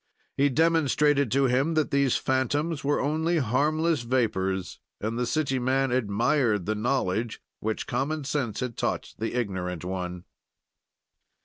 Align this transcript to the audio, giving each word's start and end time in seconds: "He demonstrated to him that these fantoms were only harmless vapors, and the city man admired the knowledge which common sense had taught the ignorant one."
"He 0.35 0.49
demonstrated 0.49 1.31
to 1.31 1.45
him 1.45 1.75
that 1.75 1.91
these 1.91 2.17
fantoms 2.17 2.83
were 2.83 2.99
only 2.99 3.37
harmless 3.37 4.01
vapors, 4.01 4.79
and 4.99 5.15
the 5.15 5.27
city 5.27 5.59
man 5.59 5.91
admired 5.91 6.65
the 6.65 6.73
knowledge 6.73 7.39
which 7.59 7.85
common 7.85 8.23
sense 8.23 8.61
had 8.61 8.77
taught 8.77 9.13
the 9.19 9.35
ignorant 9.35 9.85
one." 9.85 10.23